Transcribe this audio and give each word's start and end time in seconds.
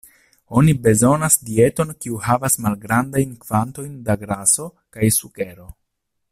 Oni 0.61 0.73
bezonas 0.85 1.37
dieton 1.49 1.91
kiu 2.05 2.17
havas 2.29 2.57
malgrandajn 2.67 3.37
kvantojn 3.45 3.95
da 4.09 4.19
graso 4.25 4.69
kaj 4.97 5.15
sukero. 5.21 5.71